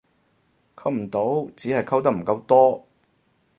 [0.75, 2.87] 溝唔到只係溝得唔夠多